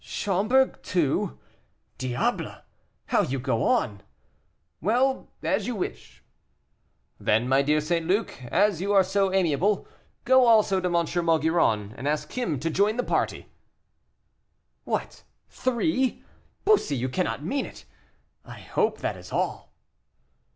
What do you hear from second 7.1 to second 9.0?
"Then, my dear St. Luc, as you